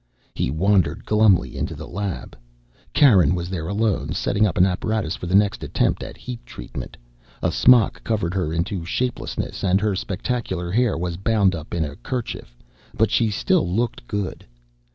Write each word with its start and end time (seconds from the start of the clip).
He 0.33 0.49
wandered 0.49 1.05
glumly 1.05 1.55
into 1.55 1.75
the 1.75 1.87
lab. 1.87 2.35
Karen 2.91 3.35
was 3.35 3.51
there 3.51 3.67
alone, 3.67 4.13
setting 4.13 4.47
up 4.47 4.57
an 4.57 4.65
apparatus 4.65 5.15
for 5.15 5.27
the 5.27 5.35
next 5.35 5.63
attempt 5.63 6.01
at 6.01 6.17
heat 6.17 6.43
treatment. 6.43 6.97
A 7.43 7.51
smock 7.51 8.03
covered 8.03 8.33
her 8.33 8.51
into 8.51 8.83
shapelessness, 8.83 9.63
and 9.63 9.79
her 9.79 9.95
spectacular 9.95 10.71
hair 10.71 10.97
was 10.97 11.17
bound 11.17 11.53
up 11.53 11.71
in 11.75 11.85
a 11.85 11.95
kerchief, 11.97 12.57
but 12.97 13.11
she 13.11 13.29
still 13.29 13.69
looked 13.69 14.07
good. 14.07 14.43